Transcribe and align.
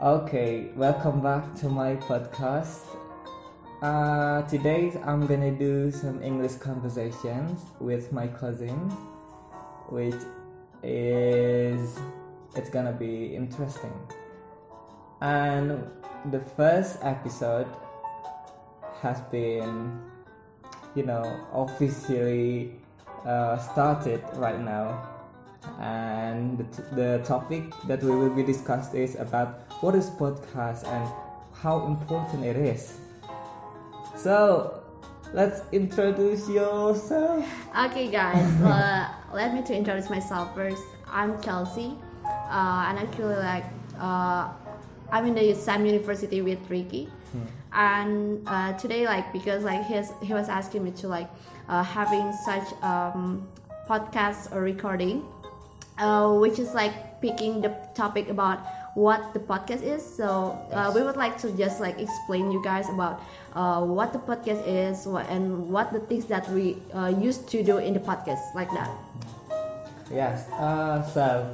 Okay, 0.00 0.70
welcome 0.76 1.20
back 1.20 1.56
to 1.56 1.68
my 1.68 1.96
podcast. 1.96 2.86
Uh, 3.82 4.42
today 4.42 4.92
I'm 5.04 5.26
gonna 5.26 5.50
do 5.50 5.90
some 5.90 6.22
English 6.22 6.52
conversations 6.62 7.62
with 7.80 8.12
my 8.12 8.28
cousin, 8.28 8.78
which 9.90 10.14
is 10.84 11.98
it's 12.54 12.70
gonna 12.70 12.92
be 12.92 13.34
interesting. 13.34 13.92
And 15.20 15.90
the 16.30 16.42
first 16.54 17.00
episode 17.02 17.66
has 19.02 19.20
been, 19.32 19.98
you 20.94 21.06
know, 21.06 21.26
officially 21.52 22.76
uh, 23.26 23.58
started 23.58 24.22
right 24.34 24.60
now 24.60 25.08
and 25.80 25.97
the, 26.58 26.64
t- 26.64 26.82
the 26.92 27.22
topic 27.24 27.64
that 27.86 28.02
we 28.02 28.10
will 28.10 28.34
be 28.34 28.42
discussed 28.42 28.94
is 28.94 29.14
about 29.16 29.60
what 29.80 29.94
is 29.94 30.10
podcast 30.10 30.86
and 30.86 31.08
how 31.54 31.86
important 31.86 32.44
it 32.44 32.56
is. 32.56 32.98
So 34.16 34.82
let's 35.32 35.62
introduce 35.72 36.48
yourself. 36.48 37.46
Okay, 37.86 38.10
guys, 38.10 38.62
uh, 38.62 39.08
let 39.32 39.54
me 39.54 39.62
to 39.62 39.74
introduce 39.74 40.10
myself 40.10 40.54
first. 40.54 40.82
I'm 41.10 41.40
Chelsea, 41.40 41.96
uh, 42.26 42.86
and 42.88 42.98
actually, 42.98 43.36
like, 43.36 43.64
uh, 43.98 44.50
I'm 45.10 45.26
in 45.26 45.34
the 45.34 45.54
same 45.54 45.86
university 45.86 46.42
with 46.42 46.58
Ricky, 46.68 47.08
and 47.72 48.42
uh, 48.46 48.72
today, 48.74 49.06
like, 49.06 49.32
because 49.32 49.64
like 49.64 49.84
he's, 49.86 50.12
he 50.22 50.34
was 50.34 50.48
asking 50.48 50.84
me 50.84 50.90
to 50.92 51.08
like 51.08 51.28
uh, 51.68 51.82
having 51.82 52.32
such 52.44 52.66
um, 52.82 53.46
podcast 53.88 54.52
or 54.52 54.62
recording, 54.62 55.24
uh, 55.98 56.32
which 56.38 56.58
is 56.58 56.74
like 56.74 57.20
picking 57.20 57.60
the 57.60 57.74
topic 57.94 58.28
about 58.30 58.58
what 58.94 59.32
the 59.34 59.38
podcast 59.40 59.82
is. 59.82 60.02
So 60.02 60.58
uh, 60.72 60.90
we 60.94 61.02
would 61.02 61.16
like 61.16 61.38
to 61.42 61.50
just 61.52 61.80
like 61.80 61.98
explain 62.00 62.50
you 62.50 62.62
guys 62.64 62.88
about 62.88 63.20
uh, 63.54 63.82
what 63.84 64.12
the 64.12 64.18
podcast 64.18 64.62
is 64.66 65.06
what, 65.06 65.28
and 65.28 65.68
what 65.70 65.92
the 65.92 66.00
things 66.00 66.26
that 66.26 66.48
we 66.50 66.76
uh, 66.94 67.08
used 67.20 67.48
to 67.50 67.62
do 67.62 67.78
in 67.78 67.94
the 67.94 68.00
podcast, 68.00 68.42
like 68.54 68.70
that. 68.72 68.90
yes 70.10 70.48
uh, 70.56 71.02
so 71.04 71.44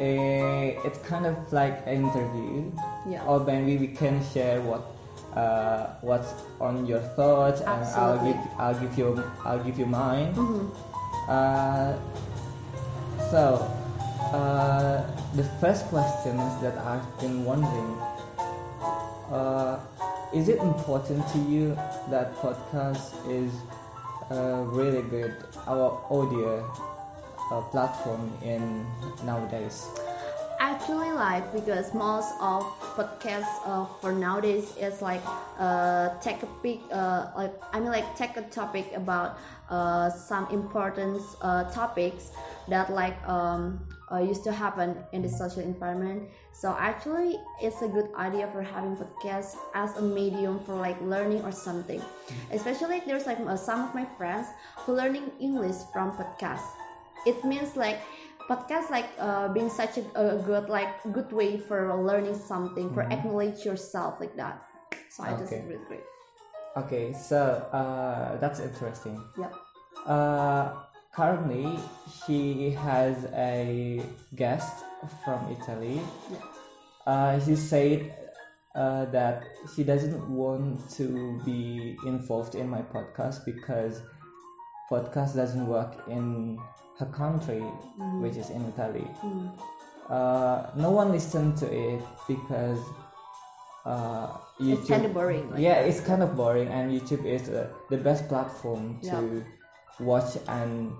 eh, 0.00 0.72
it's 0.88 0.98
kind 1.04 1.26
of 1.26 1.36
like 1.52 1.84
an 1.86 2.08
interview 2.08 2.72
Yeah. 3.04 3.20
or 3.28 3.44
maybe 3.44 3.76
we 3.76 3.88
can 3.92 4.24
share 4.32 4.56
what 4.64 4.88
uh, 5.36 5.86
what's 6.00 6.32
on 6.60 6.86
your 6.86 7.00
thoughts 7.14 7.60
and 7.60 7.84
I'll 8.00 8.16
give 8.24 8.40
I'll 8.58 8.78
give 8.80 8.96
you 8.96 9.22
I'll 9.44 9.60
give 9.62 9.78
you 9.78 9.84
mine 9.86 10.32
Mhm. 10.32 10.64
Uh, 11.28 11.92
so, 13.30 13.68
uh, 14.32 15.02
the 15.34 15.44
first 15.60 15.86
question 15.86 16.38
is 16.38 16.62
that 16.62 16.78
I've 16.78 17.20
been 17.20 17.44
wondering 17.44 17.98
uh, 19.30 19.78
is 20.34 20.48
it 20.48 20.58
important 20.58 21.26
to 21.28 21.38
you 21.38 21.74
that 22.08 22.34
podcast 22.36 23.14
is 23.28 23.52
uh, 24.30 24.62
really 24.66 25.02
good, 25.02 25.34
our 25.66 26.00
audio 26.10 26.64
uh, 27.50 27.60
platform 27.70 28.32
in 28.42 28.86
nowadays? 29.24 29.88
Actually, 30.80 31.12
like 31.12 31.52
because 31.52 31.92
most 31.92 32.32
of 32.40 32.64
podcasts 32.96 33.60
uh, 33.66 33.84
for 34.00 34.12
nowadays 34.12 34.72
is 34.80 35.02
like 35.02 35.20
uh, 35.58 36.08
take 36.20 36.42
a 36.42 36.48
pic, 36.62 36.80
uh, 36.90 37.26
like 37.36 37.52
I 37.74 37.80
mean 37.80 37.90
like 37.90 38.16
take 38.16 38.38
a 38.38 38.42
topic 38.48 38.90
about 38.96 39.38
uh, 39.68 40.08
some 40.08 40.48
important 40.48 41.20
uh, 41.42 41.64
topics 41.70 42.30
that 42.68 42.90
like 42.90 43.12
um, 43.28 43.86
uh, 44.10 44.20
used 44.20 44.42
to 44.44 44.52
happen 44.52 44.96
in 45.12 45.20
the 45.20 45.28
social 45.28 45.60
environment. 45.60 46.30
So 46.52 46.74
actually, 46.78 47.36
it's 47.60 47.82
a 47.82 47.88
good 47.88 48.08
idea 48.16 48.48
for 48.50 48.62
having 48.62 48.96
podcasts 48.96 49.56
as 49.74 49.94
a 49.98 50.02
medium 50.02 50.60
for 50.64 50.76
like 50.76 50.98
learning 51.02 51.42
or 51.42 51.52
something. 51.52 52.00
Especially 52.52 53.02
there's 53.06 53.26
like 53.26 53.38
uh, 53.40 53.54
some 53.54 53.82
of 53.84 53.94
my 53.94 54.06
friends 54.16 54.48
who 54.78 54.94
learning 54.94 55.30
English 55.40 55.76
from 55.92 56.12
podcasts. 56.12 56.72
It 57.26 57.44
means 57.44 57.76
like 57.76 58.00
podcast 58.50 58.90
like 58.90 59.06
uh, 59.18 59.46
being 59.48 59.70
such 59.70 59.98
a, 59.98 60.04
a 60.18 60.42
good 60.42 60.68
like 60.68 60.90
good 61.12 61.30
way 61.32 61.56
for 61.56 61.94
learning 62.02 62.34
something 62.34 62.92
for 62.92 63.02
acknowledge 63.02 63.64
yourself 63.64 64.18
like 64.18 64.34
that. 64.36 64.66
So 65.08 65.22
i 65.22 65.36
just 65.38 65.52
really 65.52 65.78
great. 65.86 66.06
Okay, 66.76 67.12
so 67.12 67.38
uh, 67.72 68.36
that's 68.38 68.60
interesting. 68.60 69.22
yep. 69.38 69.54
Uh, 70.06 70.72
currently, 71.12 71.78
he 72.26 72.70
has 72.70 73.26
a 73.34 74.02
guest 74.34 74.84
from 75.24 75.38
Italy. 75.50 76.00
yeah 76.30 76.38
Uh, 77.06 77.40
she 77.40 77.56
said 77.56 78.14
uh, 78.74 79.04
that 79.06 79.42
he 79.74 79.82
doesn't 79.82 80.20
want 80.30 80.78
to 80.90 81.40
be 81.44 81.96
involved 82.06 82.54
in 82.54 82.68
my 82.68 82.82
podcast 82.82 83.44
because 83.44 84.02
podcast 84.90 85.36
doesn't 85.36 85.66
work 85.66 85.94
in 86.08 86.58
her 86.98 87.06
country, 87.06 87.60
which 88.20 88.36
is 88.36 88.50
in 88.50 88.66
Italy. 88.72 89.06
Mm. 89.24 89.50
Uh, 90.08 90.66
no 90.76 90.90
one 90.90 91.12
listened 91.12 91.56
to 91.58 91.66
it 91.72 92.02
because 92.26 92.80
uh, 93.86 94.26
it's 94.58 94.88
kind 94.88 95.06
of 95.06 95.14
boring 95.14 95.50
like 95.50 95.60
Yeah, 95.60 95.80
it's 95.86 96.00
kind 96.00 96.22
of 96.22 96.36
boring, 96.36 96.68
and 96.68 96.90
YouTube 96.92 97.24
is 97.24 97.48
uh, 97.48 97.68
the 97.88 97.96
best 97.96 98.28
platform 98.28 98.98
to 99.02 99.06
Yeah. 99.06 100.04
watch 100.04 100.36
and 100.48 100.92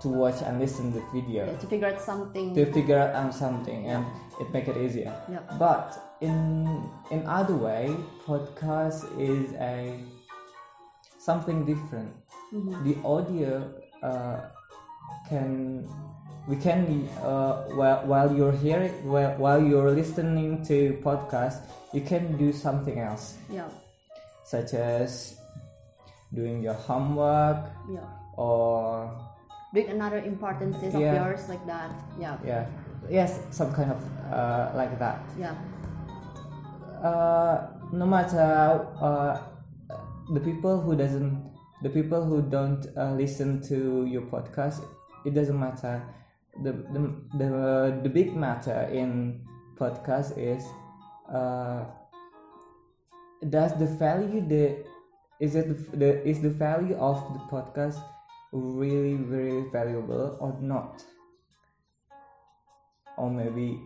to 0.00 0.08
watch 0.08 0.40
and 0.42 0.58
listen 0.58 0.92
the 0.92 1.02
video 1.12 1.44
yeah, 1.44 1.58
to 1.58 1.66
figure 1.66 1.88
out 1.88 2.00
something 2.00 2.54
to 2.54 2.64
figure 2.72 2.98
out 2.98 3.34
something 3.34 3.86
and 3.86 4.06
it 4.40 4.50
make 4.50 4.66
it 4.66 4.76
easier 4.78 5.12
Yep. 5.28 5.58
but 5.58 6.16
in 6.22 6.88
in 7.10 7.26
other 7.26 7.54
way 7.54 7.94
podcast 8.26 9.04
is 9.20 9.52
a 9.60 10.00
something 11.20 11.64
different. 11.68 12.10
Mhm. 12.50 12.82
the 12.82 12.94
audio 13.06 13.62
uh, 14.02 14.42
can 15.30 15.86
we 16.50 16.56
can 16.58 17.06
uh, 17.22 17.62
while, 17.78 18.02
while 18.10 18.30
you're 18.34 18.56
hearing 18.58 18.90
while, 19.06 19.36
while 19.38 19.62
you're 19.62 19.92
listening 19.94 20.64
to 20.66 20.98
podcast 21.04 21.62
you 21.94 22.00
can 22.02 22.34
do 22.36 22.50
something 22.50 22.98
else. 22.98 23.36
Yeah. 23.46 23.68
Such 24.42 24.74
as 24.74 25.38
doing 26.34 26.58
your 26.62 26.74
homework 26.74 27.70
yeah. 27.86 28.02
or 28.34 29.10
doing 29.74 29.90
another 29.94 30.18
importances 30.18 30.90
of 30.94 31.00
Yeah. 31.00 31.22
yours 31.22 31.46
like 31.46 31.62
that. 31.70 31.94
Yeah. 32.18 32.34
Yeah. 32.42 32.66
Yes 33.06 33.38
some 33.54 33.70
kind 33.70 33.94
of 33.94 34.00
uh, 34.32 34.74
like 34.74 34.98
that. 34.98 35.22
Yeah. 35.38 35.54
Uh, 36.98 37.70
no 37.92 38.06
matter 38.06 38.86
uh, 38.98 39.38
the 40.32 40.40
people 40.40 40.80
who 40.80 40.96
doesn't 40.96 41.50
the 41.82 41.88
people 41.88 42.24
who 42.24 42.42
don't 42.42 42.86
uh, 42.96 43.12
listen 43.12 43.62
to 43.62 44.06
your 44.06 44.22
podcast 44.22 44.84
it 45.24 45.34
doesn't 45.34 45.58
matter. 45.58 46.02
The 46.62 46.72
the, 46.72 47.14
the, 47.38 48.00
the 48.02 48.08
big 48.08 48.34
matter 48.34 48.88
in 48.92 49.46
podcast 49.76 50.36
is 50.38 50.64
uh, 51.32 51.84
does 53.48 53.78
the 53.78 53.86
value 53.86 54.46
the 54.46 54.84
is 55.40 55.54
it 55.54 55.68
the, 55.68 55.96
the 55.96 56.28
is 56.28 56.40
the 56.40 56.50
value 56.50 56.96
of 56.96 57.16
the 57.32 57.40
podcast 57.50 58.02
really 58.52 59.14
really 59.14 59.68
valuable 59.70 60.36
or 60.40 60.56
not? 60.60 61.04
Or 63.16 63.30
maybe 63.30 63.80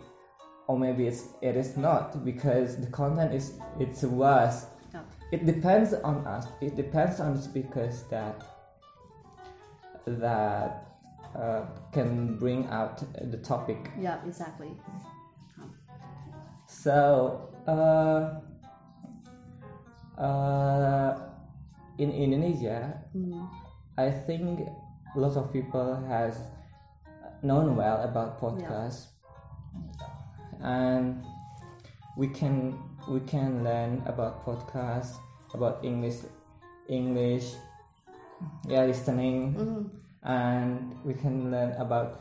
or 0.68 0.78
maybe 0.78 1.06
it's 1.06 1.28
it 1.42 1.56
is 1.56 1.76
not 1.76 2.24
because 2.24 2.80
the 2.80 2.86
content 2.86 3.34
is 3.34 3.58
it's 3.78 4.02
worse 4.02 4.66
it 5.32 5.46
depends 5.46 5.94
on 5.94 6.26
us. 6.26 6.46
It 6.60 6.76
depends 6.76 7.20
on 7.20 7.40
speakers 7.40 8.04
that 8.10 8.42
that 10.06 10.86
uh, 11.34 11.62
can 11.92 12.36
bring 12.38 12.66
out 12.68 13.02
the 13.30 13.38
topic. 13.38 13.90
Yeah 13.98 14.18
exactly. 14.26 14.72
So 16.66 17.48
uh, 17.66 18.40
uh, 20.20 21.18
in 21.98 22.10
indonesia 22.10 22.98
mm. 23.14 23.46
i 23.98 24.10
think 24.10 24.66
a 25.14 25.18
lot 25.18 25.36
of 25.36 25.52
people 25.52 25.94
has 26.08 26.38
known 27.42 27.76
well 27.76 28.02
about 28.02 28.40
podcasts 28.40 29.14
and 30.62 31.22
we 32.16 32.26
can 32.28 32.74
we 33.08 33.20
can 33.20 33.62
learn 33.64 34.02
about 34.06 34.44
podcasts 34.44 35.16
about 35.54 35.84
english 35.84 36.16
english 36.88 37.54
yeah 38.68 38.84
listening 38.84 39.54
Mhm. 39.54 39.90
and 40.22 40.96
we 41.04 41.14
can 41.14 41.50
learn 41.50 41.72
about 41.78 42.16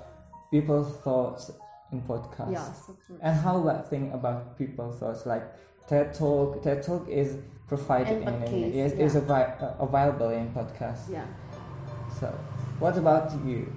people's 0.52 0.92
thoughts 1.04 1.52
in 1.92 2.02
podcasts. 2.02 2.52
Yes 2.52 2.90
and 3.22 3.36
how 3.40 3.62
about 3.62 3.90
think 3.90 4.14
about 4.14 4.58
people's 4.58 4.98
thoughts? 5.00 5.26
Like 5.26 5.44
TED 5.88 6.14
Talk 6.14 6.62
TED 6.64 6.82
Talk 6.84 7.08
is 7.08 7.38
provided 7.68 8.22
And 8.24 8.44
in, 8.44 8.52
podcast, 8.52 8.74
is, 8.74 8.92
is 8.94 9.16
avi- 9.16 9.54
uh, 9.62 9.76
available 9.80 10.30
in 10.30 10.52
podcast 10.54 11.10
yeah. 11.10 11.26
So 12.20 12.28
what 12.80 12.98
about 12.98 13.32
you? 13.46 13.72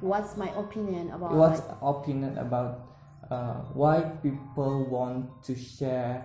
What's 0.00 0.36
my 0.36 0.50
opinion 0.58 1.10
about 1.10 1.32
what's 1.32 1.60
like, 1.60 1.78
opinion 1.82 2.38
about 2.38 2.91
uh, 3.32 3.54
why 3.72 4.00
people 4.22 4.84
want 4.90 5.42
to 5.44 5.54
share 5.56 6.24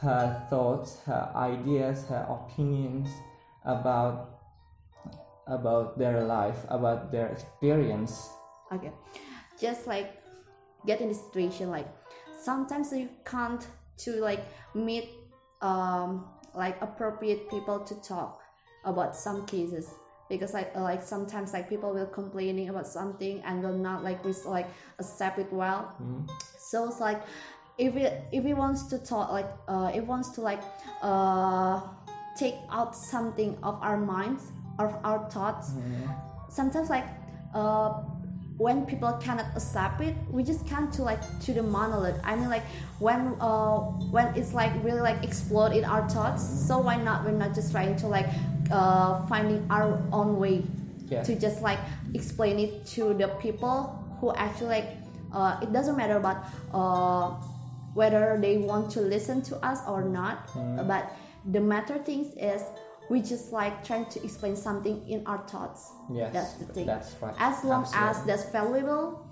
her 0.00 0.46
thoughts, 0.48 1.00
her 1.06 1.32
ideas, 1.34 2.06
her 2.06 2.24
opinions 2.30 3.08
about 3.64 4.32
about 5.46 5.98
their 5.98 6.22
life, 6.24 6.58
about 6.68 7.10
their 7.12 7.28
experience. 7.28 8.30
okay 8.72 8.90
just 9.60 9.86
like 9.86 10.22
get 10.86 11.00
in 11.00 11.08
the 11.08 11.14
situation 11.14 11.70
like 11.70 11.86
sometimes 12.34 12.92
you 12.92 13.08
can't 13.24 13.66
to 13.96 14.10
like 14.20 14.42
meet 14.74 15.08
um 15.62 16.26
like 16.54 16.76
appropriate 16.82 17.48
people 17.48 17.78
to 17.80 17.94
talk 18.02 18.42
about 18.84 19.16
some 19.16 19.46
cases 19.46 19.94
because 20.28 20.54
like 20.54 20.72
uh, 20.74 20.82
like 20.82 21.02
sometimes 21.02 21.52
like 21.52 21.68
people 21.68 21.92
will 21.92 22.06
complaining 22.06 22.68
about 22.68 22.86
something 22.86 23.40
and 23.44 23.62
will 23.62 23.76
not 23.76 24.02
like 24.02 24.24
res- 24.24 24.46
like 24.46 24.66
accept 24.98 25.38
it 25.38 25.52
well. 25.52 25.94
So 26.58 26.88
it's 26.88 27.00
like 27.00 27.22
if 27.78 27.96
it 27.96 28.24
if 28.32 28.44
it 28.44 28.54
wants 28.54 28.84
to 28.84 28.98
talk 28.98 29.30
like 29.30 29.48
uh 29.68 29.90
it 29.94 30.00
wants 30.00 30.30
to 30.30 30.40
like 30.40 30.60
uh 31.02 31.80
take 32.36 32.54
out 32.70 32.94
something 32.96 33.56
of 33.62 33.78
our 33.82 33.96
minds 33.96 34.52
of 34.78 34.94
our 35.04 35.28
thoughts 35.30 35.72
sometimes 36.48 36.90
like 36.90 37.06
uh 37.54 38.02
when 38.58 38.86
people 38.86 39.12
cannot 39.20 39.44
accept 39.54 40.00
it 40.00 40.14
we 40.30 40.42
just 40.42 40.66
come 40.66 40.90
to 40.90 41.02
like 41.02 41.20
to 41.40 41.52
the 41.52 41.62
monolith. 41.62 42.18
I 42.24 42.34
mean 42.36 42.48
like 42.48 42.64
when 42.98 43.36
uh 43.40 43.76
when 44.10 44.34
it's 44.34 44.54
like 44.54 44.72
really 44.82 45.00
like 45.00 45.22
explode 45.22 45.72
in 45.72 45.84
our 45.84 46.08
thoughts 46.08 46.42
so 46.66 46.78
why 46.78 46.96
not? 46.96 47.24
We're 47.24 47.32
not 47.32 47.54
just 47.54 47.70
trying 47.72 47.96
to 47.96 48.06
like 48.06 48.26
uh 48.70 49.26
finding 49.26 49.66
our 49.70 50.00
own 50.12 50.38
way 50.38 50.62
Yeah. 51.08 51.22
to 51.22 51.38
just 51.38 51.62
like 51.62 51.78
explain 52.14 52.58
it 52.58 52.84
to 52.98 53.14
the 53.14 53.28
people 53.38 53.94
who 54.20 54.32
actually 54.34 54.68
like 54.82 54.88
uh 55.32 55.58
it 55.62 55.72
doesn't 55.72 55.96
matter 55.96 56.16
about 56.16 56.38
uh 56.74 57.30
whether 57.94 58.36
they 58.40 58.58
want 58.58 58.90
to 58.90 59.00
listen 59.00 59.40
to 59.42 59.56
us 59.64 59.80
or 59.88 60.02
not 60.02 60.50
but 60.86 61.12
the 61.52 61.60
matter 61.60 61.96
things 61.98 62.34
is 62.36 62.62
we 63.08 63.22
just 63.22 63.52
like 63.52 63.84
trying 63.86 64.04
to 64.06 64.18
explain 64.24 64.56
something 64.56 64.98
in 65.08 65.22
our 65.26 65.38
thoughts 65.46 65.92
Yes, 66.10 66.32
that's 66.32 66.52
the 66.54 66.66
thing 66.74 66.86
that's 66.86 67.14
right. 67.22 67.34
as 67.38 67.62
long 67.64 67.84
as 67.84 67.94
Absolutely. 67.94 68.26
that's 68.26 68.44
valuable 68.50 69.22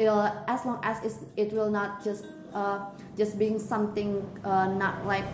uh, 0.00 0.42
as 0.48 0.64
long 0.66 0.80
as 0.82 0.98
it's, 1.04 1.18
it 1.36 1.52
will 1.52 1.70
not 1.70 2.02
just 2.02 2.24
uh, 2.52 2.90
just 3.16 3.38
being 3.38 3.58
something 3.58 4.26
uh, 4.44 4.66
not 4.74 5.06
like 5.06 5.24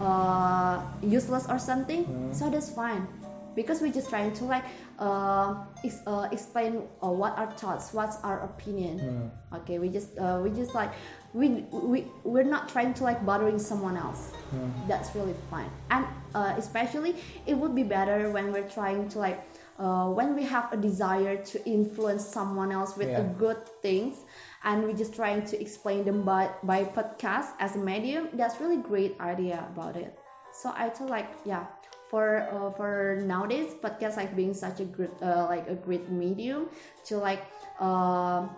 uh, 0.00 0.80
useless 1.02 1.46
or 1.48 1.58
something 1.58 2.04
Mm-hmm. 2.04 2.32
so 2.32 2.50
that's 2.50 2.70
fine 2.70 3.06
because 3.54 3.80
we're 3.82 3.92
just 3.92 4.08
trying 4.08 4.32
to 4.34 4.44
like 4.44 4.64
uh, 4.98 5.54
ex- 5.84 6.02
uh, 6.06 6.28
explain 6.30 6.82
uh, 7.02 7.08
what 7.10 7.36
our 7.38 7.50
thoughts 7.52 7.92
what's 7.92 8.16
our 8.22 8.40
opinion 8.44 8.98
Mm-hmm. 8.98 9.56
okay 9.56 9.78
we 9.78 9.88
just 9.88 10.16
uh, 10.18 10.38
we 10.42 10.50
just 10.50 10.74
like 10.74 10.90
we, 11.34 11.48
we 11.72 12.06
we're 12.24 12.42
not 12.56 12.68
trying 12.68 12.94
to 12.94 13.04
like 13.04 13.24
bothering 13.26 13.58
someone 13.58 13.96
else 13.96 14.32
Mm-hmm. 14.54 14.88
that's 14.88 15.14
really 15.14 15.34
fine 15.50 15.70
and 15.90 16.06
uh, 16.34 16.54
especially 16.56 17.14
it 17.46 17.54
would 17.54 17.74
be 17.74 17.82
better 17.82 18.30
when 18.30 18.52
we're 18.52 18.68
trying 18.68 19.08
to 19.10 19.18
like 19.18 19.38
uh, 19.78 20.08
when 20.08 20.34
we 20.34 20.42
have 20.44 20.72
a 20.72 20.76
desire 20.76 21.36
to 21.36 21.56
influence 21.68 22.24
someone 22.26 22.72
else 22.72 22.96
with 22.96 23.08
a 23.08 23.22
Yeah. 23.22 23.32
good 23.38 23.60
things 23.82 24.16
and 24.64 24.82
we're 24.84 24.96
just 24.96 25.14
trying 25.14 25.44
to 25.46 25.60
explain 25.60 26.04
them 26.04 26.22
by, 26.22 26.50
by 26.62 26.84
podcast 26.84 27.50
as 27.60 27.76
a 27.76 27.78
medium. 27.78 28.28
That's 28.34 28.60
really 28.60 28.78
great 28.78 29.18
idea 29.20 29.66
about 29.72 29.96
it. 29.96 30.18
So 30.52 30.72
i 30.74 30.88
thought 30.88 31.10
like 31.10 31.30
yeah 31.44 31.66
for 32.10 32.48
uh, 32.50 32.70
for 32.72 33.22
nowadays 33.22 33.74
podcast 33.82 34.16
like 34.16 34.34
being 34.34 34.54
such 34.54 34.80
a 34.80 34.84
good 34.84 35.10
uh, 35.22 35.46
like 35.46 35.68
a 35.68 35.74
great 35.74 36.10
medium 36.10 36.68
to 37.04 37.18
like 37.18 37.44
uh, 37.78 38.48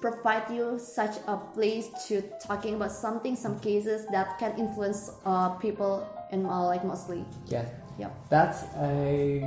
provide 0.00 0.48
you 0.50 0.78
such 0.78 1.16
a 1.26 1.36
place 1.36 1.90
to 2.08 2.22
talking 2.40 2.74
about 2.76 2.92
something 2.92 3.36
some 3.36 3.58
cases 3.60 4.06
that 4.12 4.38
can 4.38 4.56
influence 4.58 5.10
uh, 5.26 5.50
people 5.58 6.06
and 6.30 6.46
uh, 6.46 6.64
like 6.64 6.84
mostly. 6.84 7.24
Yes, 7.46 7.66
yeah. 7.98 8.10
That's 8.30 8.64
a 8.80 9.44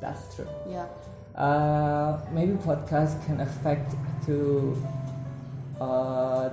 that's 0.00 0.34
true. 0.34 0.48
yeah. 0.68 0.86
Uh, 1.36 2.18
maybe 2.32 2.54
podcast 2.54 3.24
can 3.26 3.40
affect 3.40 3.94
to 4.24 4.74
uh, 5.80 6.50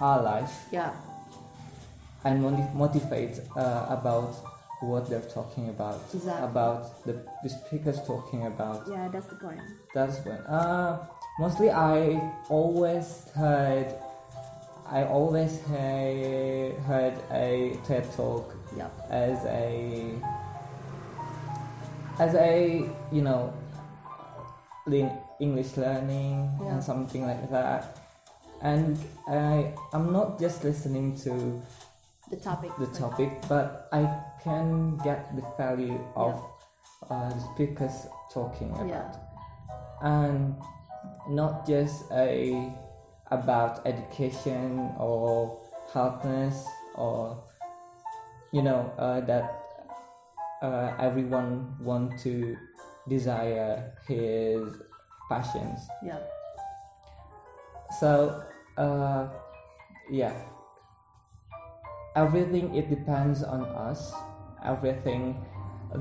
our 0.00 0.22
life 0.22 0.66
yeah 0.72 0.92
and 2.24 2.42
motiv- 2.42 2.74
motivate 2.74 3.40
uh, 3.56 3.86
about 3.90 4.34
what 4.80 5.08
they're 5.10 5.20
talking 5.34 5.68
about, 5.70 6.00
Exactly. 6.14 6.44
about 6.44 7.04
the, 7.04 7.20
the 7.42 7.48
speakers 7.48 7.98
talking 8.06 8.46
about. 8.46 8.86
yeah 8.88 9.08
that's 9.08 9.26
the 9.26 9.34
point 9.34 9.60
That's 9.94 10.18
when. 10.24 10.38
Uh, 10.46 11.04
mostly 11.40 11.70
I 11.70 12.20
always 12.48 13.26
heard, 13.34 13.86
I 14.86 15.04
always 15.04 15.60
heard 15.62 17.14
a 17.32 17.76
TED 17.86 18.06
talk 18.14 18.54
yeah 18.76 18.88
as 19.10 19.38
a 19.46 20.14
as 22.20 22.34
a 22.34 22.84
you 23.10 23.22
know 23.22 23.52
English 25.40 25.76
learning 25.76 26.50
Yeah. 26.60 26.72
and 26.74 26.82
something 26.84 27.26
like 27.26 27.50
that. 27.50 27.96
And 28.60 28.98
I 29.28 29.72
I'm 29.92 30.12
not 30.12 30.38
just 30.38 30.64
listening 30.64 31.16
to 31.24 31.62
the 32.30 32.36
topic. 32.36 32.70
the 32.78 32.86
topic, 32.86 33.30
but 33.48 33.88
I 33.92 34.08
can 34.42 34.98
get 34.98 35.34
the 35.34 35.42
value 35.56 35.98
of 36.16 36.34
uh, 37.08 37.30
the 37.30 37.40
speakers 37.54 38.06
talking 38.32 38.70
about, 38.70 38.88
yeah. 38.88 39.12
And 40.02 40.56
not 41.28 41.66
just 41.66 42.10
a 42.12 42.72
about 43.30 43.86
education 43.86 44.90
or 44.98 45.58
healthness 45.92 46.64
or 46.94 47.36
you 48.52 48.62
know 48.62 48.92
uh, 48.98 49.20
that 49.20 49.60
uh, 50.62 50.92
everyone 50.98 51.76
want 51.80 52.18
to 52.20 52.56
desire 53.08 53.92
his 54.06 54.82
passions. 55.28 55.80
yeah 56.04 56.18
So, 58.00 58.42
uh, 58.76 59.28
yeah, 60.10 60.34
everything 62.16 62.74
it 62.74 62.90
depends 62.90 63.42
on 63.42 63.64
us. 63.64 64.12
Everything 64.64 65.44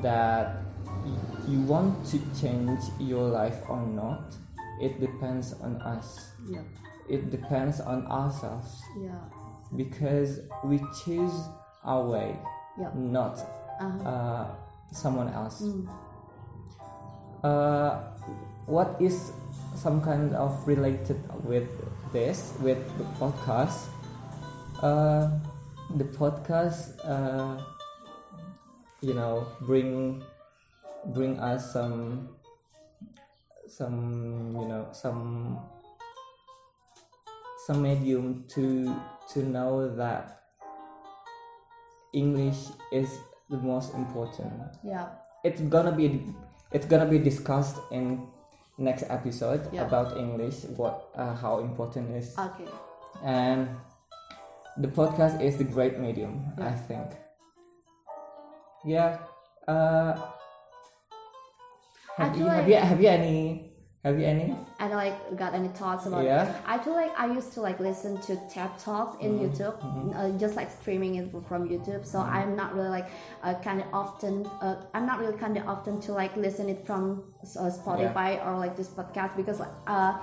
that 0.02 0.58
you 1.48 1.62
want 1.62 2.06
to 2.08 2.20
change 2.40 2.82
your 3.00 3.28
life 3.30 3.58
or 3.70 3.82
not, 3.86 4.36
it 4.82 5.00
depends 5.00 5.54
on 5.62 5.82
us. 5.82 6.32
yeah 6.50 6.62
It 7.10 7.32
depends 7.32 7.80
on 7.80 8.04
ourselves 8.08 8.84
yeah 9.00 9.16
because 9.76 10.42
we 10.64 10.80
choose 11.06 11.36
our 11.84 12.04
way, 12.04 12.36
yeah 12.80 12.92
not 12.96 13.40
uh-huh. 13.80 14.10
uh, 14.10 14.48
someone 14.92 15.30
else. 15.30 15.62
Mm. 15.62 15.88
Uh, 17.44 18.04
what 18.66 19.00
is 19.00 19.32
some 19.78 20.02
kind 20.02 20.34
of 20.34 20.58
related 20.68 21.22
with 21.46 21.70
this 22.12 22.54
with 22.62 22.82
the 22.98 23.06
podcast? 23.22 23.94
Uh, 24.82 25.30
the 25.96 26.04
podcast, 26.04 26.98
uh, 27.06 27.62
you 29.02 29.14
know, 29.14 29.48
bring 29.62 30.24
bring 31.14 31.40
us 31.40 31.72
some 31.74 32.30
some 33.68 34.52
you 34.56 34.68
know 34.68 34.88
some 34.92 35.60
some 37.66 37.82
medium 37.82 38.46
to 38.48 38.96
to 39.30 39.44
know 39.44 39.94
that 39.96 40.44
English 42.14 42.72
is 42.92 43.20
the 43.50 43.58
most 43.58 43.94
important 43.94 44.52
yeah 44.84 45.08
it's 45.44 45.62
gonna 45.62 45.92
be 45.92 46.34
it's 46.72 46.86
gonna 46.86 47.06
be 47.06 47.20
discussed 47.20 47.78
in 47.92 48.26
next 48.78 49.04
episode 49.10 49.62
Yeah. 49.74 49.86
about 49.86 50.18
English 50.18 50.64
what 50.78 51.10
uh, 51.16 51.34
how 51.36 51.60
important 51.60 52.12
it 52.12 52.24
is. 52.24 52.38
Okay. 52.38 52.70
And 53.24 53.68
the 54.78 54.88
podcast 54.88 55.42
is 55.42 55.58
the 55.58 55.64
great 55.66 56.00
medium 56.00 56.54
I 56.62 56.72
think. 56.72 57.10
Yeah 58.86 59.18
uh 59.68 60.16
have 62.18 62.38
you, 62.38 62.46
have 62.46 62.68
you 62.70 62.76
have 62.76 63.02
you 63.02 63.10
any 63.10 63.72
have 64.08 64.18
you 64.20 64.26
any 64.26 64.56
I 64.80 64.88
don't 64.88 65.02
like 65.08 65.18
got 65.38 65.54
any 65.54 65.70
thoughts 65.80 66.06
about 66.06 66.24
Yeah. 66.24 66.44
it. 66.44 66.56
I 66.74 66.78
feel 66.84 66.94
like 66.94 67.14
I 67.18 67.26
used 67.38 67.52
to 67.56 67.62
like 67.68 67.80
listen 67.80 68.12
to 68.28 68.36
TED 68.54 68.72
talks 68.78 69.14
in 69.26 69.32
YouTube, 69.44 69.76
uh, 70.16 70.38
just 70.44 70.56
like 70.56 70.70
streaming 70.80 71.16
it 71.16 71.26
from 71.50 71.68
YouTube. 71.68 72.06
So 72.06 72.20
I'm 72.20 72.56
not 72.62 72.70
really 72.76 72.90
like 73.00 73.10
uh, 73.44 73.56
kind 73.68 73.82
of 73.82 73.88
often. 74.02 74.46
Uh, 74.62 74.76
I'm 74.94 75.06
not 75.12 75.18
really 75.20 75.38
kind 75.46 75.56
of 75.58 75.68
often 75.74 76.00
to 76.06 76.14
like 76.14 76.34
listen 76.38 76.70
it 76.70 76.86
from 76.86 77.24
uh, 77.44 77.72
Spotify 77.80 78.30
or 78.46 78.52
like 78.64 78.78
this 78.78 78.90
podcast 79.00 79.36
because 79.36 79.60
uh, 79.96 80.14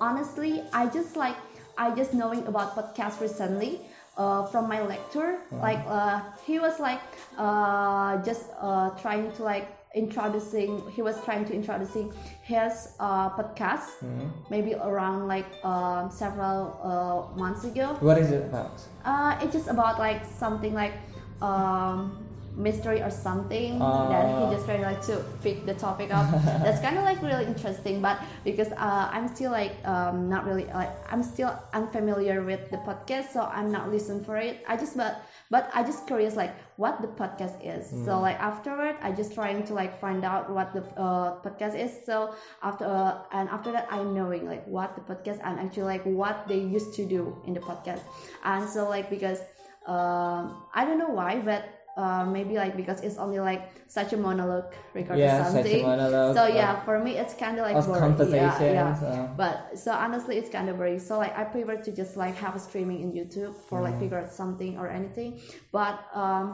honestly, 0.00 0.62
I 0.72 0.86
just 0.86 1.16
like 1.16 1.36
I 1.76 1.94
just 1.94 2.14
knowing 2.14 2.46
about 2.46 2.76
podcast 2.78 3.20
recently. 3.20 3.80
Uh, 4.16 4.46
from 4.46 4.66
my 4.66 4.80
lecturer, 4.80 5.36
like 5.52 5.82
uh, 5.86 6.22
he 6.46 6.58
was 6.58 6.80
like 6.80 7.02
uh, 7.36 8.16
just 8.24 8.46
uh, 8.58 8.88
trying 9.02 9.30
to 9.32 9.42
like 9.42 9.68
introducing 9.96 10.70
he 10.96 11.00
was 11.02 11.16
trying 11.24 11.44
to 11.48 11.52
introducing 11.54 12.12
his 12.42 12.74
uh, 13.00 13.30
podcast 13.38 13.88
Hmm. 14.00 14.28
maybe 14.50 14.74
around 14.74 15.26
like 15.34 15.46
um, 15.64 16.10
several 16.10 16.60
uh, 16.90 17.38
months 17.42 17.64
ago 17.64 17.86
What 18.00 18.18
is 18.18 18.30
it 18.30 18.42
about? 18.50 18.76
uh, 19.04 19.38
it's 19.42 19.52
just 19.58 19.68
about 19.68 19.98
like 19.98 20.20
something 20.24 20.74
like 20.74 20.94
um, 21.40 22.25
mystery 22.56 23.02
or 23.02 23.10
something 23.10 23.78
that 23.78 24.24
Ah. 24.24 24.48
he 24.48 24.54
just 24.56 24.64
tried 24.66 24.80
like 24.80 25.02
to 25.06 25.22
pick 25.42 25.66
the 25.66 25.74
topic 25.74 26.08
up. 26.12 26.24
That's 26.64 26.80
kind 26.80 26.96
of 26.96 27.04
like 27.04 27.20
really 27.22 27.44
interesting, 27.44 28.00
but 28.00 28.18
because 28.44 28.72
uh, 28.72 29.08
I'm 29.12 29.28
still 29.28 29.52
like 29.52 29.76
um, 29.86 30.28
not 30.28 30.46
really 30.46 30.64
like 30.72 30.90
I'm 31.12 31.22
still 31.22 31.52
unfamiliar 31.74 32.42
with 32.42 32.70
the 32.70 32.78
podcast, 32.78 33.32
so 33.32 33.42
I'm 33.42 33.70
not 33.70 33.92
listen 33.92 34.24
for 34.24 34.36
it. 34.36 34.64
I 34.66 34.76
just 34.76 34.96
but 34.96 35.20
but 35.50 35.70
I 35.74 35.84
just 35.84 36.06
curious 36.06 36.34
like 36.34 36.54
what 36.76 37.00
the 37.02 37.08
podcast 37.08 37.60
is. 37.62 37.88
So 38.04 38.18
like 38.20 38.40
afterward, 38.40 38.96
I 39.02 39.12
just 39.12 39.34
trying 39.34 39.62
to 39.68 39.74
like 39.74 40.00
find 40.00 40.24
out 40.24 40.48
what 40.50 40.72
the 40.72 40.82
uh, 40.98 41.36
podcast 41.44 41.76
is. 41.78 41.92
So 42.08 42.34
after 42.62 42.84
uh, 42.84 43.22
and 43.32 43.48
after 43.50 43.70
that, 43.72 43.86
I'm 43.92 44.14
knowing 44.14 44.46
like 44.48 44.66
what 44.66 44.96
the 44.96 45.02
podcast 45.04 45.40
and 45.44 45.60
actually 45.60 45.84
like 45.92 46.04
what 46.04 46.48
they 46.48 46.58
used 46.58 46.94
to 46.94 47.04
do 47.04 47.36
in 47.46 47.52
the 47.52 47.60
podcast. 47.60 48.00
And 48.44 48.68
so 48.68 48.88
like 48.88 49.10
because 49.10 49.40
um, 49.86 50.64
I 50.74 50.84
don't 50.84 50.98
know 50.98 51.10
why, 51.14 51.38
but 51.38 51.62
uh, 51.96 52.24
maybe 52.26 52.54
like 52.56 52.76
because 52.76 53.00
it's 53.00 53.16
only 53.16 53.40
like 53.40 53.62
such 53.88 54.12
a 54.12 54.16
monologue 54.16 54.72
record 54.94 55.18
Yeah, 55.18 55.40
or 55.40 55.44
such 55.44 55.52
a 55.52 55.62
something. 55.64 55.82
monologue 55.82 56.36
so 56.36 56.46
yeah, 56.46 56.80
for 56.84 56.98
me 57.02 57.12
it's 57.16 57.34
kind 57.34 57.58
of 57.58 57.64
like 57.64 57.76
boring. 57.86 58.00
conversations. 58.00 58.60
Yeah, 58.60 58.72
yeah. 59.02 59.08
uh, 59.08 59.26
But 59.36 59.78
so 59.78 59.92
honestly, 59.92 60.36
it's 60.36 60.50
kind 60.50 60.68
of 60.68 60.76
boring. 60.76 60.98
So 61.00 61.16
like 61.18 61.34
I 61.38 61.44
prefer 61.44 61.76
to 61.86 61.90
just 61.96 62.16
like 62.16 62.36
have 62.36 62.54
a 62.54 62.58
streaming 62.58 63.00
in 63.04 63.08
YouTube 63.12 63.54
for 63.68 63.80
Mm. 63.80 63.84
like 63.84 63.98
figure 63.98 64.18
out 64.22 64.30
something 64.32 64.76
or 64.78 64.88
anything. 64.88 65.40
But 65.72 65.94
um, 66.14 66.44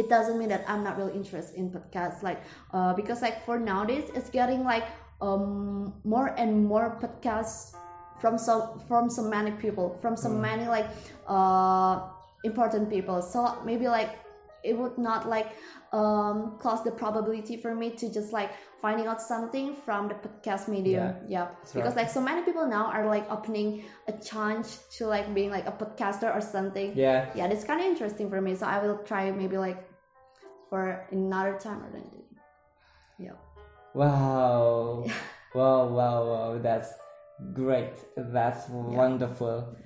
it 0.00 0.08
doesn't 0.08 0.36
mean 0.40 0.48
that 0.48 0.64
I'm 0.66 0.82
not 0.82 0.96
really 0.98 1.14
interested 1.14 1.54
in 1.56 1.70
podcasts. 1.70 2.22
Like 2.22 2.40
uh, 2.72 2.92
because 2.94 3.22
like 3.22 3.44
for 3.46 3.58
nowadays, 3.58 4.10
it's 4.16 4.30
getting 4.30 4.64
like 4.64 4.84
um 5.20 5.94
more 6.02 6.34
and 6.36 6.66
more 6.66 6.98
podcasts 7.02 7.76
from 8.20 8.36
so 8.38 8.80
from 8.88 9.08
so 9.10 9.22
many 9.22 9.52
people 9.64 9.86
from 10.02 10.16
so 10.16 10.28
Mm. 10.28 10.40
many 10.40 10.64
like 10.66 10.88
uh 11.28 12.00
important 12.44 12.90
people. 12.90 13.22
So 13.22 13.38
maybe 13.64 13.86
like 13.86 14.10
it 14.64 14.76
would 14.76 14.96
not 14.98 15.28
like 15.28 15.52
um 15.92 16.56
cause 16.58 16.82
the 16.84 16.90
probability 16.90 17.56
for 17.56 17.74
me 17.74 17.90
to 17.90 18.12
just 18.12 18.32
like 18.32 18.52
finding 18.80 19.06
out 19.06 19.20
something 19.20 19.76
from 19.84 20.08
the 20.08 20.14
podcast 20.14 20.68
medium 20.68 21.14
yeah, 21.28 21.48
because 21.60 21.74
right. 21.74 21.96
like 21.96 22.10
so 22.10 22.20
many 22.20 22.42
people 22.42 22.66
now 22.66 22.86
are 22.86 23.06
like 23.06 23.30
opening 23.30 23.84
a 24.08 24.12
chance 24.12 24.84
to 24.96 25.06
like 25.06 25.32
being 25.34 25.50
like 25.50 25.66
a 25.66 25.72
podcaster 25.72 26.34
or 26.34 26.40
something 26.40 26.96
yeah. 26.96 27.30
yeah 27.34 27.46
that's 27.46 27.64
kind 27.64 27.80
of 27.80 27.86
interesting 27.86 28.30
for 28.30 28.40
me 28.40 28.54
so 28.54 28.66
i 28.66 28.84
will 28.84 28.98
try 28.98 29.30
maybe 29.30 29.58
like 29.58 29.86
for 30.70 31.06
another 31.10 31.58
time 31.58 31.82
or 31.82 31.90
anything 31.94 32.24
yeah 33.18 33.32
Wow. 33.94 35.04
wow, 35.54 35.86
wow, 35.86 36.24
wow. 36.24 36.58
That's 36.58 36.92
great. 37.52 37.92
That's 38.16 38.68
wonderful. 38.68 39.76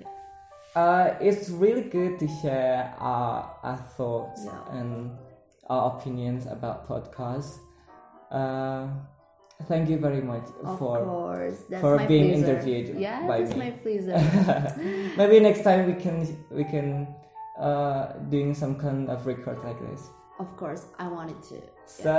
Uh, 0.77 1.15
it's 1.27 1.49
really 1.63 1.81
good 1.97 2.13
to 2.19 2.27
share 2.41 2.93
our, 2.99 3.35
our 3.63 3.77
thoughts 3.97 4.41
Yeah. 4.45 4.77
and 4.79 4.91
our 5.69 5.83
opinions 5.97 6.45
about 6.45 6.87
podcasts. 6.87 7.53
Uh, 8.31 8.85
thank 9.69 9.89
you 9.89 9.97
very 9.97 10.21
much 10.21 10.45
of 10.63 10.77
for 10.77 10.95
for 11.81 11.97
being 12.11 12.27
pleasure. 12.29 12.51
interviewed 12.51 12.87
yeah 12.99 13.21
me. 13.21 13.55
my 13.63 13.71
pleasure 13.83 14.19
Maybe 15.19 15.39
next 15.39 15.61
time 15.67 15.81
we 15.89 15.95
can 16.03 16.17
we 16.59 16.63
can 16.73 16.87
uh, 17.67 18.03
doing 18.29 18.53
some 18.53 18.75
kind 18.85 19.09
of 19.09 19.25
record 19.25 19.57
like 19.67 19.79
this. 19.89 20.01
of 20.43 20.49
course 20.61 20.83
i 20.99 21.07
wanted 21.17 21.39
to 21.49 21.57
So 21.87 22.13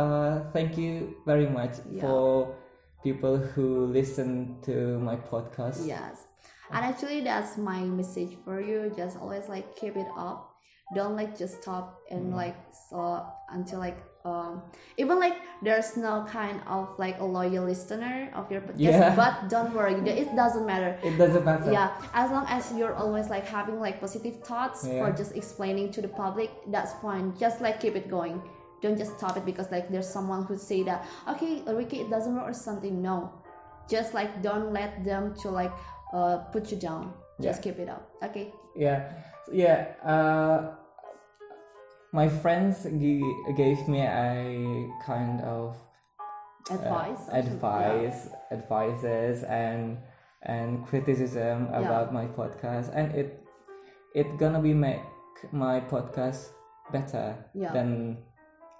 uh, 0.00 0.50
thank 0.56 0.70
you 0.82 0.92
very 1.30 1.46
much 1.58 1.74
Yeah. 1.86 2.00
for 2.02 2.56
people 3.06 3.36
who 3.52 3.66
listen 3.98 4.56
to 4.66 4.98
my 5.08 5.16
podcast. 5.32 5.86
Yes. 5.86 6.16
And 6.72 6.84
actually 6.84 7.20
that's 7.22 7.56
my 7.58 7.80
message 7.80 8.36
for 8.44 8.60
you. 8.60 8.92
Just 8.96 9.18
always 9.18 9.48
like 9.48 9.76
keep 9.76 9.96
it 9.96 10.06
up. 10.16 10.46
Don't 10.94 11.14
like 11.16 11.38
just 11.38 11.62
stop 11.62 11.98
Mm. 12.10 12.16
and 12.16 12.24
like 12.34 12.56
so 12.90 13.24
until 13.50 13.78
like 13.78 13.98
um 14.24 14.60
even 14.98 15.18
like 15.20 15.36
there's 15.62 15.96
no 15.96 16.26
kind 16.28 16.60
of 16.66 16.88
like 16.98 17.16
a 17.20 17.24
loyal 17.24 17.64
listener 17.64 18.28
of 18.34 18.50
your 18.50 18.60
podcast. 18.60 18.78
Yeah. 18.90 19.14
But 19.22 19.48
don't 19.48 19.72
worry, 19.72 19.94
it 19.94 20.34
doesn't 20.42 20.66
matter. 20.66 20.98
It 21.02 21.16
doesn't 21.16 21.44
matter. 21.44 21.70
Yeah, 21.72 21.90
as 22.12 22.30
long 22.30 22.44
as 22.48 22.72
you're 22.76 22.94
always 22.94 23.30
like 23.30 23.46
having 23.46 23.78
like 23.80 24.00
positive 24.00 24.42
thoughts 24.42 24.84
Yeah. 24.84 24.98
for 25.06 25.16
just 25.16 25.36
explaining 25.36 25.92
to 25.94 26.00
the 26.02 26.08
public, 26.22 26.50
that's 26.74 26.92
fine. 27.00 27.34
Just 27.38 27.60
like 27.60 27.78
keep 27.80 27.94
it 27.94 28.10
going. 28.10 28.42
Don't 28.82 28.98
just 28.98 29.16
stop 29.18 29.36
it 29.36 29.44
because 29.46 29.70
like 29.70 29.86
there's 29.92 30.08
someone 30.08 30.42
who 30.44 30.56
say 30.58 30.82
that 30.82 31.06
okay, 31.28 31.62
Ricky, 31.66 32.00
it 32.04 32.10
doesn't 32.10 32.34
work 32.34 32.48
or 32.50 32.54
something. 32.68 33.00
No, 33.00 33.30
just 33.88 34.12
like 34.12 34.42
don't 34.42 34.72
let 34.72 35.04
them 35.04 35.34
to 35.42 35.50
like 35.50 35.72
uh, 36.12 36.38
put 36.52 36.70
you 36.70 36.76
down. 36.78 37.12
Just 37.40 37.64
Yeah. 37.64 37.72
keep 37.72 37.78
it 37.80 37.88
up. 37.88 38.10
Okay. 38.22 38.52
Yeah. 38.76 39.12
Yeah. 39.52 39.94
Uh, 40.04 40.74
my 42.12 42.28
friends 42.28 42.84
g- 42.84 43.22
gave 43.56 43.86
me 43.88 44.02
a 44.02 44.88
kind 45.06 45.40
of 45.42 45.76
uh, 46.70 46.74
Advice. 46.74 47.18
something. 47.26 47.46
advice, 47.54 48.28
advices, 48.50 49.42
and 49.44 49.98
and 50.42 50.86
criticism 50.86 51.68
Yeah. 51.70 51.80
about 51.80 52.12
my 52.12 52.26
podcast, 52.26 52.90
and 52.94 53.14
it 53.14 53.42
it 54.14 54.26
gonna 54.38 54.60
be 54.60 54.74
make 54.74 55.02
my 55.52 55.80
podcast 55.80 56.50
better 56.92 57.34
Yeah. 57.54 57.72
than 57.72 58.18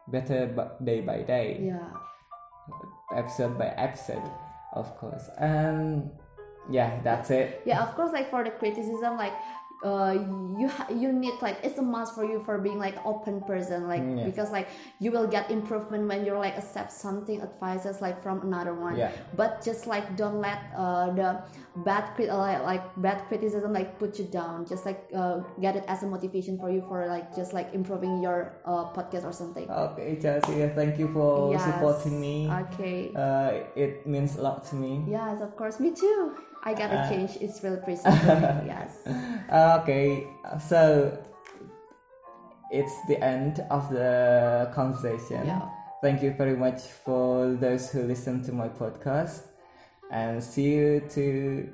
better 0.08 0.46
day 0.84 1.00
by 1.00 1.22
day, 1.22 1.58
Yeah. 1.70 1.90
episode 3.14 3.56
by 3.58 3.68
episode, 3.76 4.22
of 4.72 4.96
course. 4.98 5.30
And 5.38 6.10
yeah, 6.70 7.00
that's 7.02 7.30
it. 7.30 7.62
yeah 7.66 7.82
of 7.82 7.94
course 7.96 8.12
like 8.12 8.30
for 8.30 8.44
the 8.44 8.50
criticism 8.50 9.16
like 9.16 9.32
uh 9.82 10.12
you 10.60 10.68
ha- 10.68 10.92
you 10.92 11.08
need 11.10 11.32
like 11.40 11.56
it's 11.64 11.78
a 11.80 11.82
must 11.82 12.12
for 12.14 12.20
you 12.22 12.36
for 12.44 12.58
being 12.60 12.76
like 12.78 12.92
open 13.08 13.40
person 13.48 13.88
like 13.88 14.02
Mm, 14.04 14.18
yeah. 14.18 14.24
because 14.28 14.52
like 14.52 14.68
you 15.00 15.08
will 15.10 15.26
get 15.26 15.50
improvement 15.50 16.04
when 16.06 16.20
you're 16.26 16.36
like 16.38 16.52
accept 16.60 16.92
something 16.92 17.40
advices 17.40 17.96
like 18.04 18.20
from 18.22 18.42
another 18.44 18.74
one 18.76 18.96
Yeah. 19.00 19.08
but 19.40 19.64
just 19.64 19.86
like 19.88 20.04
don't 20.20 20.36
let 20.44 20.60
uh 20.76 21.08
the 21.16 21.40
bad 21.88 22.12
crit 22.14 22.28
uh, 22.28 22.60
like, 22.60 22.84
bad 23.00 23.24
criticism 23.28 23.72
like 23.72 23.96
put 23.98 24.18
you 24.20 24.26
down 24.28 24.66
just 24.68 24.84
like 24.84 25.00
uh, 25.16 25.40
get 25.64 25.76
it 25.80 25.84
as 25.88 26.02
a 26.04 26.06
motivation 26.06 26.58
for 26.60 26.68
you 26.68 26.84
for 26.86 27.06
like 27.08 27.32
just 27.34 27.54
like 27.56 27.72
improving 27.72 28.20
your 28.20 28.60
uh 28.68 28.84
podcast 28.92 29.24
or 29.24 29.32
something 29.32 29.64
Okay, 29.70 30.18
Chelsea, 30.20 30.60
thank 30.76 30.98
you 31.00 31.08
for 31.08 31.52
Yes. 31.56 31.64
supporting 31.64 32.20
me. 32.20 32.52
okay 32.68 33.16
Uh, 33.16 33.64
it 33.74 34.04
means 34.06 34.36
a 34.36 34.42
lot 34.44 34.60
to 34.68 34.74
me. 34.76 34.92
yes 35.08 35.40
of 35.40 35.56
course 35.56 35.80
me 35.80 35.96
too 35.96 36.36
i 36.64 36.74
gotta 36.74 36.98
Uh, 37.00 37.08
change 37.08 37.36
it's 37.40 37.62
really 37.64 37.80
pretty. 37.84 38.02
yes 38.66 38.92
Uh, 39.50 39.80
okay, 39.82 40.26
so 40.68 41.10
it's 42.70 42.94
the 43.08 43.18
end 43.18 43.58
of 43.70 43.90
the 43.90 44.70
conversation. 44.74 45.42
Yeah. 45.46 45.66
Thank 46.02 46.22
you 46.22 46.30
very 46.32 46.54
much 46.56 46.80
for 47.04 47.50
those 47.58 47.90
who 47.90 48.02
listen 48.06 48.44
to 48.46 48.52
my 48.52 48.68
podcast, 48.68 49.42
and 50.10 50.38
see 50.42 50.70
you 50.78 51.00
to 51.18 51.66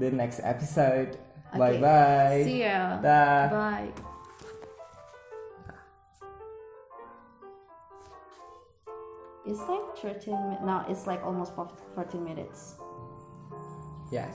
the 0.00 0.10
next 0.10 0.40
episode. 0.42 1.18
Bye 1.52 1.76
Okay. 1.76 1.80
bye. 1.84 2.42
see 2.48 2.60
ya 2.64 2.96
Dah. 3.04 3.48
Bye. 3.52 3.92
It's 9.46 9.60
like 9.68 9.96
13 9.98 10.32
minutes. 10.48 10.62
No, 10.64 10.84
it's 10.88 11.06
like 11.06 11.22
almost 11.24 11.52
14 11.54 12.24
minutes. 12.24 12.76
Yeah. 14.10 14.28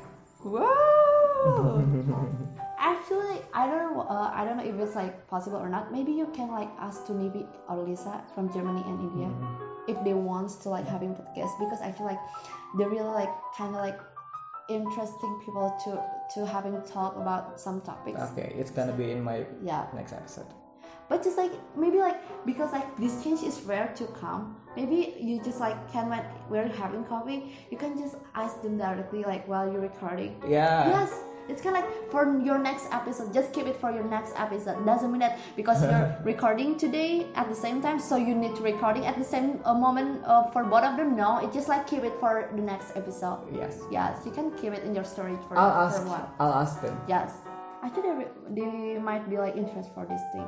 Whoa! 0.43 1.83
Actually, 2.79 3.41
I 3.53 3.67
don't 3.67 3.93
know. 3.93 4.01
Uh, 4.01 4.31
I 4.33 4.45
don't 4.45 4.57
know 4.57 4.63
if 4.63 4.75
it's 4.79 4.95
like 4.95 5.27
possible 5.27 5.57
or 5.57 5.69
not. 5.69 5.91
Maybe 5.91 6.11
you 6.11 6.27
can 6.33 6.49
like 6.51 6.69
ask 6.79 7.05
to 7.07 7.11
Nivi 7.13 7.45
or 7.69 7.77
Lisa 7.83 8.21
from 8.33 8.51
Germany 8.53 8.83
and 8.87 8.99
India 9.01 9.27
Mm-hmm. 9.27 9.91
if 9.91 9.97
they 10.03 10.13
want 10.13 10.49
to 10.63 10.69
like 10.69 10.87
having 10.87 11.13
podcast 11.15 11.59
because 11.59 11.81
I 11.81 11.91
feel 11.91 12.05
like 12.05 12.19
they're 12.77 12.89
really 12.89 13.09
like 13.21 13.29
kind 13.57 13.75
of 13.75 13.81
like 13.81 13.99
interesting 14.69 15.41
people 15.43 15.75
to 15.85 16.01
to 16.35 16.45
having 16.45 16.81
talk 16.83 17.15
about 17.17 17.59
some 17.59 17.81
topics. 17.81 18.19
Okay, 18.31 18.53
it's 18.57 18.71
gonna 18.71 18.93
be 18.93 19.11
in 19.11 19.21
my 19.23 19.45
Yeah. 19.61 19.87
next 19.93 20.13
episode. 20.13 20.47
But 21.09 21.23
just 21.23 21.37
like 21.37 21.51
maybe 21.75 21.97
like 21.97 22.21
because 22.45 22.71
like 22.71 22.95
this 22.97 23.23
change 23.23 23.43
is 23.43 23.59
rare 23.61 23.91
to 23.97 24.05
come. 24.21 24.55
Maybe 24.75 25.15
you 25.19 25.41
just 25.43 25.59
like 25.59 25.91
can 25.91 26.07
when 26.09 26.23
we're 26.49 26.67
having 26.67 27.03
coffee 27.03 27.57
you 27.71 27.77
can 27.77 27.97
just 27.97 28.15
ask 28.35 28.61
them 28.61 28.77
directly 28.77 29.23
like 29.23 29.47
while 29.47 29.69
you're 29.69 29.81
recording. 29.81 30.41
Yeah. 30.47 30.87
yes. 30.87 31.11
It's 31.49 31.63
kind 31.63 31.75
of 31.75 31.81
like 31.81 32.11
for 32.11 32.39
your 32.45 32.59
next 32.59 32.85
episode 32.91 33.33
just 33.33 33.51
keep 33.53 33.65
it 33.65 33.75
for 33.75 33.89
your 33.89 34.03
next 34.03 34.33
episode. 34.37 34.85
Doesn't 34.85 35.11
mean 35.11 35.21
that 35.21 35.39
because 35.55 35.81
you're 35.81 36.15
recording 36.23 36.77
today 36.77 37.25
at 37.33 37.49
the 37.49 37.55
same 37.55 37.81
time 37.81 37.99
so 37.99 38.15
you 38.15 38.35
need 38.35 38.55
to 38.57 38.61
recording 38.61 39.07
at 39.07 39.17
the 39.17 39.25
same 39.25 39.59
uh, 39.65 39.73
moment 39.73 40.21
uh, 40.25 40.43
for 40.51 40.63
both 40.63 40.83
of 40.83 40.95
them. 40.95 41.15
No 41.15 41.39
it 41.39 41.51
just 41.51 41.67
like 41.67 41.87
keep 41.87 42.03
it 42.03 42.13
for 42.19 42.51
the 42.55 42.61
next 42.61 42.95
episode. 42.95 43.49
Yes. 43.51 43.79
yes 43.89 44.21
you 44.25 44.31
can 44.31 44.51
keep 44.61 44.73
it 44.73 44.83
in 44.83 44.93
your 44.93 45.03
storage 45.03 45.41
for, 45.47 45.57
I'll 45.57 45.89
for 45.89 45.95
ask. 45.95 46.01
a 46.03 46.05
while. 46.05 46.35
I'll 46.39 46.53
ask 46.53 46.79
them. 46.81 47.01
yes. 47.07 47.33
I 47.81 47.89
think 47.89 48.05
they, 48.05 48.61
they 48.61 48.99
might 48.99 49.27
be 49.29 49.37
like 49.37 49.55
interested 49.55 49.91
for 49.95 50.05
this 50.05 50.21
thing 50.33 50.45